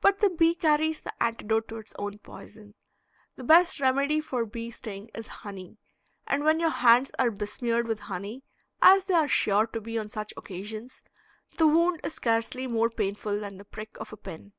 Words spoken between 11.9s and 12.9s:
is scarcely more